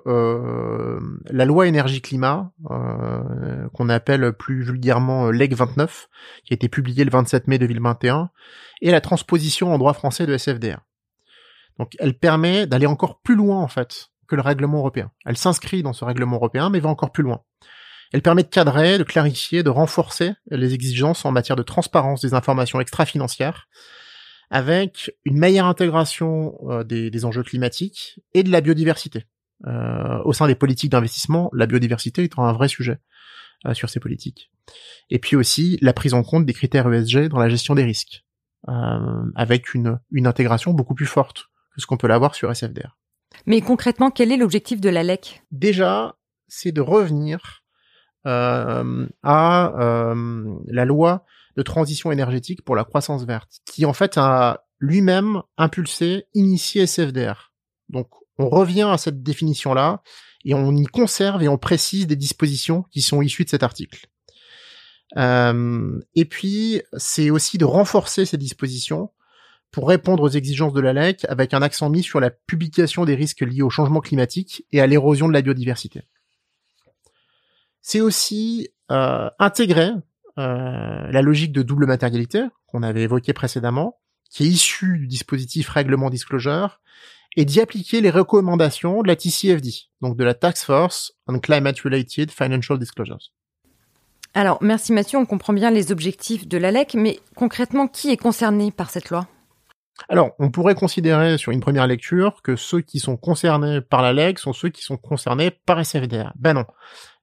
la 1.32 1.46
loi 1.46 1.66
énergie-climat, 1.66 2.52
qu'on 3.74 3.90
appelle 3.90 4.34
plus 4.34 4.62
vulgairement 4.62 5.32
LEG 5.32 5.56
29, 5.56 6.08
qui 6.46 6.54
a 6.54 6.56
été 6.56 6.70
publiée 6.70 7.04
le 7.04 7.10
27 7.10 7.48
mai 7.48 7.58
2021, 7.58 8.30
est 8.84 8.92
la 8.92 9.02
transposition 9.02 9.74
en 9.74 9.80
droit 9.80 9.94
français 9.94 10.28
de 10.28 10.38
SFDR. 10.38 10.82
Donc 11.80 11.96
elle 12.00 12.18
permet 12.18 12.68
d'aller 12.68 12.88
encore 12.88 13.22
plus 13.22 13.36
loin 13.36 13.62
en 13.62 13.68
fait 13.68 14.10
que 14.28 14.36
le 14.36 14.42
règlement 14.42 14.80
européen. 14.80 15.12
Elle 15.26 15.38
s'inscrit 15.38 15.84
dans 15.84 15.94
ce 15.94 16.06
règlement 16.06 16.36
européen, 16.36 16.70
mais 16.70 16.80
va 16.80 16.90
encore 16.90 17.12
plus 17.12 17.24
loin. 17.24 17.42
Elle 18.14 18.22
permet 18.22 18.44
de 18.44 18.50
cadrer, 18.50 18.98
de 18.98 19.04
clarifier, 19.04 19.64
de 19.64 19.70
renforcer 19.70 20.34
les 20.50 20.74
exigences 20.74 21.26
en 21.26 21.32
matière 21.32 21.56
de 21.56 21.64
transparence 21.64 22.22
des 22.22 22.34
informations 22.34 22.80
extra-financières, 22.80 23.68
avec 24.50 25.14
une 25.26 25.38
meilleure 25.38 25.66
intégration 25.66 26.58
euh, 26.70 26.84
des, 26.84 27.26
enjeux 27.26 27.44
climatiques 27.44 28.20
et 28.34 28.44
de 28.44 28.52
la 28.52 28.62
biodiversité. 28.62 29.26
Euh, 29.66 30.22
au 30.24 30.34
sein 30.34 30.48
des 30.48 30.56
politiques 30.56 30.92
d'investissement, 30.92 31.50
la 31.54 31.66
biodiversité 31.66 32.24
étant 32.24 32.46
un 32.46 32.54
vrai 32.54 32.68
sujet 32.68 33.00
euh, 33.66 33.74
sur 33.74 33.90
ces 33.90 34.00
politiques. 34.00 34.52
Et 35.10 35.20
puis 35.20 35.36
aussi 35.36 35.78
la 35.82 35.94
prise 35.94 36.14
en 36.14 36.24
compte 36.24 36.46
des 36.46 36.54
critères 36.54 36.92
ESG 36.92 37.28
dans 37.28 37.40
la 37.40 37.50
gestion 37.50 37.76
des 37.76 37.84
risques, 37.84 38.24
avec 39.36 39.74
une, 39.74 39.98
une 40.12 40.28
intégration 40.28 40.74
beaucoup 40.74 40.94
plus 40.94 41.06
forte 41.06 41.50
que 41.78 41.82
ce 41.82 41.88
qu'on 41.88 41.98
peut 41.98 42.08
l'avoir 42.08 42.36
sur 42.36 42.54
SFDR. 42.54 42.98
Mais 43.46 43.62
concrètement, 43.62 44.12
quel 44.12 44.32
est 44.32 44.38
l'objectif 44.38 44.82
de 44.82 44.90
la 44.90 45.04
LEC 45.04 45.44
Déjà, 45.52 46.18
c'est 46.48 46.72
de 46.72 46.82
revenir 46.82 47.64
à 48.26 48.84
la 49.24 50.86
loi 50.86 51.24
de 51.56 51.62
transition 51.62 52.12
énergétique 52.12 52.62
pour 52.66 52.76
la 52.76 52.84
croissance 52.84 53.24
verte, 53.24 53.62
qui 53.66 53.86
en 53.86 53.94
fait 53.94 54.18
a 54.18 54.66
lui-même 54.80 55.42
impulsé, 55.58 56.26
initié 56.34 56.86
SFDR. 56.86 57.54
Donc 57.90 58.10
on 58.38 58.50
revient 58.50 58.90
à 58.92 58.98
cette 58.98 59.24
définition-là 59.24 60.02
et 60.46 60.54
on 60.54 60.76
y 60.76 60.86
conserve 60.86 61.42
et 61.44 61.48
on 61.48 61.58
précise 61.58 62.06
des 62.06 62.16
dispositions 62.16 62.84
qui 62.92 63.02
sont 63.02 63.22
issues 63.22 63.46
de 63.46 63.50
cet 63.50 63.64
article. 63.64 64.08
Euh, 65.16 66.00
et 66.16 66.26
puis 66.26 66.82
c'est 66.98 67.30
aussi 67.30 67.58
de 67.58 67.66
renforcer 67.66 68.26
ces 68.26 68.38
dispositions 68.38 69.10
pour 69.72 69.88
répondre 69.88 70.24
aux 70.24 70.30
exigences 70.30 70.74
de 70.74 70.82
la 70.82 70.94
LEC 70.94 71.26
avec 71.30 71.54
un 71.54 71.62
accent 71.62 71.90
mis 71.90 72.04
sur 72.04 72.20
la 72.20 72.30
publication 72.30 73.06
des 73.06 73.16
risques 73.16 73.42
liés 73.42 73.62
au 73.62 73.70
changement 73.70 74.00
climatique 74.00 74.66
et 74.72 74.82
à 74.82 74.88
l'érosion 74.88 75.28
de 75.28 75.34
la 75.34 75.42
biodiversité. 75.42 76.04
C'est 77.82 78.02
aussi 78.02 78.70
euh, 78.92 79.30
intégrer 79.40 79.92
euh, 80.38 81.12
la 81.12 81.22
logique 81.22 81.52
de 81.52 81.62
double 81.62 81.86
matérialité 81.86 82.44
qu'on 82.68 82.84
avait 82.84 83.04
évoquée 83.04 83.34
précédemment, 83.34 84.00
qui 84.30 84.44
est 84.44 84.48
issue 84.48 85.00
du 85.00 85.08
dispositif 85.08 85.70
règlement 85.70 86.10
disclosure, 86.10 86.80
et 87.36 87.46
d'y 87.46 87.62
appliquer 87.62 88.02
les 88.02 88.10
recommandations 88.10 89.04
de 89.04 89.08
la 89.08 89.16
TCFD, 89.16 89.72
donc 90.02 90.18
de 90.18 90.24
la 90.24 90.34
Task 90.34 90.66
Force 90.66 91.14
on 91.28 91.40
Climate 91.40 91.80
Related 91.80 92.32
Financial 92.32 92.78
Disclosures. 92.78 93.32
Alors, 94.34 94.58
merci 94.62 94.92
Mathieu, 94.92 95.18
on 95.18 95.26
comprend 95.26 95.54
bien 95.54 95.72
les 95.72 95.92
objectifs 95.92 96.48
de 96.48 96.58
l'ALEC, 96.58 96.96
mais 96.96 97.20
concrètement, 97.36 97.88
qui 97.88 98.12
est 98.12 98.18
concerné 98.18 98.72
par 98.72 98.90
cette 98.90 99.10
loi? 99.10 99.28
Alors, 100.10 100.32
on 100.40 100.52
pourrait 100.52 100.76
considérer 100.76 101.38
sur 101.38 101.52
une 101.52 101.60
première 101.60 101.88
lecture 101.88 102.42
que 102.42 102.56
ceux 102.56 102.82
qui 102.82 103.00
sont 103.00 103.18
concernés 103.18 103.82
par 103.82 104.02
la 104.02 104.14
LEC 104.14 104.40
sont 104.40 104.54
ceux 104.54 104.70
qui 104.70 104.84
sont 104.84 104.98
concernés 104.98 105.52
par 105.52 105.80
SFDR. 105.80 106.34
Ben 106.36 106.54
non. 106.54 106.66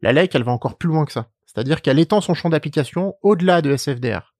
La 0.02 0.12
LEC, 0.12 0.34
elle 0.34 0.42
va 0.42 0.52
encore 0.52 0.76
plus 0.76 0.88
loin 0.88 1.04
que 1.04 1.12
ça. 1.12 1.28
C'est-à-dire 1.46 1.82
qu'elle 1.82 1.98
étend 1.98 2.20
son 2.20 2.34
champ 2.34 2.50
d'application 2.50 3.14
au-delà 3.22 3.62
de 3.62 3.74
SFDR. 3.76 4.34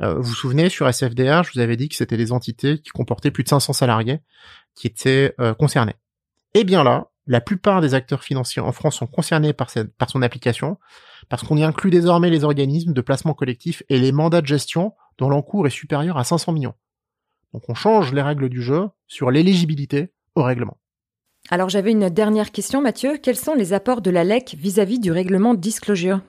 Euh, 0.00 0.14
vous 0.14 0.22
vous 0.22 0.34
souvenez, 0.34 0.68
sur 0.68 0.88
SFDR, 0.88 1.42
je 1.42 1.52
vous 1.52 1.60
avais 1.60 1.76
dit 1.76 1.88
que 1.88 1.96
c'était 1.96 2.16
des 2.16 2.32
entités 2.32 2.78
qui 2.78 2.90
comportaient 2.90 3.32
plus 3.32 3.42
de 3.42 3.48
500 3.48 3.72
salariés 3.72 4.20
qui 4.74 4.86
étaient 4.86 5.34
euh, 5.40 5.54
concernés. 5.54 5.96
Eh 6.54 6.62
bien 6.62 6.84
là, 6.84 7.08
la 7.26 7.40
plupart 7.40 7.80
des 7.80 7.94
acteurs 7.94 8.22
financiers 8.22 8.62
en 8.62 8.72
France 8.72 8.96
sont 8.96 9.08
concernés 9.08 9.52
par, 9.52 9.70
par 9.98 10.08
son 10.08 10.22
application, 10.22 10.78
parce 11.28 11.42
qu'on 11.42 11.56
y 11.56 11.64
inclut 11.64 11.90
désormais 11.90 12.30
les 12.30 12.44
organismes 12.44 12.92
de 12.92 13.00
placement 13.00 13.34
collectif 13.34 13.82
et 13.88 13.98
les 13.98 14.12
mandats 14.12 14.40
de 14.40 14.46
gestion 14.46 14.94
dont 15.18 15.28
l'encours 15.28 15.66
est 15.66 15.70
supérieur 15.70 16.16
à 16.16 16.24
500 16.24 16.52
millions. 16.52 16.74
Donc 17.52 17.68
on 17.68 17.74
change 17.74 18.12
les 18.12 18.22
règles 18.22 18.48
du 18.48 18.62
jeu 18.62 18.88
sur 19.06 19.30
l'éligibilité 19.30 20.12
au 20.34 20.42
règlement. 20.42 20.78
Alors 21.50 21.68
j'avais 21.68 21.92
une 21.92 22.10
dernière 22.10 22.52
question, 22.52 22.82
Mathieu. 22.82 23.18
Quels 23.22 23.36
sont 23.36 23.54
les 23.54 23.72
apports 23.72 24.02
de 24.02 24.10
la 24.10 24.24
LEC 24.24 24.54
vis-à-vis 24.58 24.98
du 24.98 25.10
règlement 25.12 25.54
disclosure? 25.54 26.20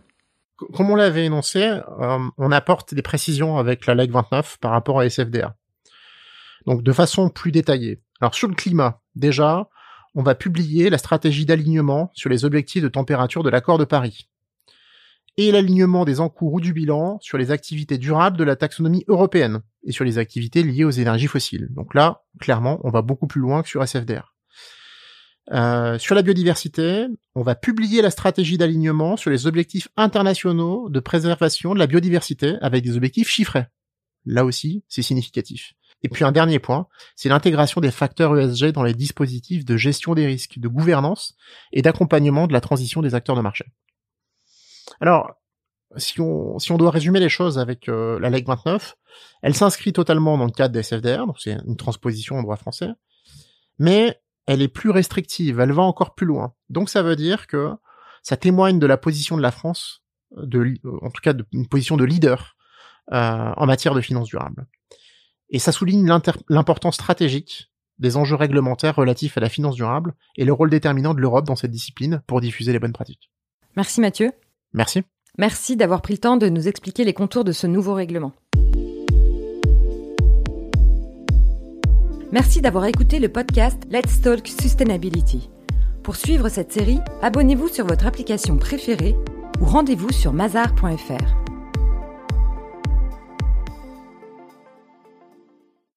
Comme 0.56 0.90
on 0.90 0.96
l'avait 0.96 1.26
énoncé, 1.26 1.62
euh, 1.62 2.20
on 2.38 2.52
apporte 2.52 2.94
des 2.94 3.02
précisions 3.02 3.58
avec 3.58 3.86
la 3.86 3.96
LEC 3.96 4.12
29 4.12 4.58
par 4.60 4.72
rapport 4.72 5.00
à 5.00 5.10
SFDA. 5.10 5.56
Donc 6.66 6.84
de 6.84 6.94
façon 6.94 7.30
plus 7.30 7.52
détaillée. 7.52 8.02
Alors 8.22 8.36
sur 8.36 8.48
le 8.48 8.56
climat, 8.56 9.02
déjà, 9.16 9.70
on 10.16 10.24
va 10.24 10.36
publier 10.36 10.90
la 10.90 10.98
stratégie 10.98 11.46
d'alignement 11.46 12.12
sur 12.14 12.30
les 12.30 12.46
objectifs 12.46 12.84
de 12.84 12.88
température 12.88 13.44
de 13.44 13.50
l'accord 13.50 13.78
de 13.78 13.86
Paris 13.86 14.30
et 15.38 15.52
l'alignement 15.52 16.04
des 16.04 16.20
encours 16.20 16.54
ou 16.54 16.60
du 16.60 16.74
bilan 16.74 17.18
sur 17.22 17.38
les 17.38 17.52
activités 17.52 17.98
durables 17.98 18.38
de 18.38 18.44
la 18.44 18.58
taxonomie 18.58 19.06
européenne 19.08 19.62
et 19.84 19.92
sur 19.92 20.06
les 20.06 20.18
activités 20.18 20.64
liées 20.64 20.84
aux 20.84 20.92
énergies 20.92 21.28
fossiles. 21.28 21.70
Donc 21.72 21.94
là, 21.94 22.24
clairement, 22.40 22.80
on 22.84 22.90
va 22.90 23.02
beaucoup 23.02 23.28
plus 23.28 23.42
loin 23.42 23.62
que 23.62 23.70
sur 23.70 23.84
SFDR. 23.84 24.36
Euh, 25.52 25.98
sur 25.98 26.14
la 26.14 26.22
biodiversité, 26.22 27.08
on 27.34 27.42
va 27.42 27.56
publier 27.56 28.02
la 28.02 28.12
stratégie 28.12 28.58
d'alignement 28.58 29.18
sur 29.18 29.32
les 29.32 29.48
objectifs 29.48 29.88
internationaux 29.98 30.90
de 30.90 31.00
préservation 31.00 31.74
de 31.74 31.80
la 31.80 31.88
biodiversité 31.88 32.56
avec 32.62 32.84
des 32.84 32.96
objectifs 32.96 33.30
chiffrés. 33.30 33.66
Là 34.26 34.46
aussi, 34.46 34.84
c'est 34.88 35.02
significatif. 35.02 35.74
Et 36.04 36.10
puis 36.10 36.24
un 36.24 36.32
dernier 36.32 36.60
point, 36.60 36.88
c'est 37.16 37.30
l'intégration 37.30 37.82
des 37.82 37.92
facteurs 37.92 38.38
ESG 38.38 38.72
dans 38.72 38.84
les 38.84 38.94
dispositifs 38.94 39.66
de 39.66 39.76
gestion 39.76 40.14
des 40.14 40.28
risques, 40.28 40.60
de 40.60 40.68
gouvernance 40.68 41.36
et 41.74 41.82
d'accompagnement 41.82 42.48
de 42.48 42.54
la 42.54 42.62
transition 42.62 43.02
des 43.02 43.16
acteurs 43.16 43.36
de 43.36 43.42
marché. 43.42 43.66
Alors, 45.02 45.39
si 45.98 46.22
on, 46.22 46.60
si 46.60 46.72
on 46.72 46.78
doit 46.78 46.92
résumer 46.92 47.20
les 47.20 47.30
choses 47.30 47.58
avec 47.58 47.90
euh, 47.90 48.20
la 48.20 48.30
LEG 48.30 48.48
29, 48.48 48.96
elle 49.42 49.56
s'inscrit 49.56 49.94
totalement 49.94 50.38
dans 50.38 50.46
le 50.46 50.52
cadre 50.52 50.74
des 50.74 50.84
SFDR, 50.84 51.26
donc 51.26 51.40
c'est 51.40 51.58
une 51.66 51.78
transposition 51.78 52.38
en 52.38 52.44
droit 52.44 52.58
français, 52.58 52.90
mais 53.80 54.20
elle 54.46 54.62
est 54.62 54.68
plus 54.68 54.90
restrictive, 54.90 55.60
elle 55.60 55.72
va 55.72 55.84
encore 55.84 56.16
plus 56.16 56.28
loin. 56.28 56.54
Donc 56.70 56.90
ça 56.90 57.02
veut 57.02 57.16
dire 57.16 57.48
que 57.48 57.72
ça 58.22 58.38
témoigne 58.38 58.80
de 58.80 58.88
la 58.88 58.98
position 58.98 59.38
de 59.38 59.42
la 59.42 59.52
France, 59.52 60.04
de, 60.36 60.76
en 61.02 61.10
tout 61.10 61.22
cas 61.22 61.34
d'une 61.34 61.68
position 61.68 61.98
de 61.98 62.04
leader 62.04 62.56
euh, 63.12 63.52
en 63.56 63.66
matière 63.66 63.96
de 63.96 64.02
finances 64.02 64.28
durables. 64.28 64.68
Et 65.50 65.60
ça 65.60 65.72
souligne 65.72 66.08
l'importance 66.50 66.96
stratégique 66.96 67.72
des 67.98 68.18
enjeux 68.18 68.36
réglementaires 68.36 68.96
relatifs 68.96 69.38
à 69.38 69.42
la 69.42 69.50
finance 69.50 69.76
durable 69.76 70.14
et 70.38 70.46
le 70.46 70.54
rôle 70.54 70.70
déterminant 70.70 71.14
de 71.14 71.20
l'Europe 71.20 71.46
dans 71.46 71.56
cette 71.56 71.72
discipline 71.72 72.22
pour 72.28 72.40
diffuser 72.40 72.72
les 72.72 72.80
bonnes 72.80 72.94
pratiques. 72.94 73.32
Merci 73.76 74.00
Mathieu. 74.00 74.32
Merci. 74.74 75.04
Merci 75.40 75.78
d'avoir 75.78 76.02
pris 76.02 76.16
le 76.16 76.20
temps 76.20 76.36
de 76.36 76.50
nous 76.50 76.68
expliquer 76.68 77.06
les 77.06 77.14
contours 77.14 77.46
de 77.46 77.54
ce 77.54 77.66
nouveau 77.66 77.94
règlement. 77.94 78.34
Merci 82.34 82.60
d'avoir 82.60 82.84
écouté 82.84 83.20
le 83.20 83.30
podcast 83.30 83.82
Let's 83.90 84.20
Talk 84.20 84.46
Sustainability. 84.46 85.50
Pour 86.04 86.18
suivre 86.18 86.50
cette 86.50 86.74
série, 86.74 87.00
abonnez-vous 87.22 87.70
sur 87.70 87.88
votre 87.88 88.06
application 88.06 88.58
préférée 88.58 89.16
ou 89.62 89.66
rendez-vous 89.66 90.12
sur 90.12 90.34
mazar.fr. 90.34 91.49